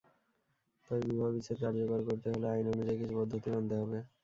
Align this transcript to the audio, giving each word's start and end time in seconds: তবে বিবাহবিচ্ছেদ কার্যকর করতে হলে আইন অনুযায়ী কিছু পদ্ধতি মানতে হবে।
তবে 0.85 1.01
বিবাহবিচ্ছেদ 1.07 1.57
কার্যকর 1.63 1.99
করতে 2.07 2.27
হলে 2.33 2.47
আইন 2.49 2.65
অনুযায়ী 2.73 2.97
কিছু 3.01 3.13
পদ্ধতি 3.19 3.47
মানতে 3.53 3.75
হবে। 3.81 3.99